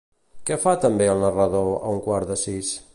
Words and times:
Què 0.49 0.57
fa 0.63 0.73
també 0.87 1.09
el 1.13 1.21
narrador 1.27 1.71
a 1.77 1.95
un 1.95 2.05
quart 2.09 2.33
de 2.35 2.43
sis? 2.47 2.77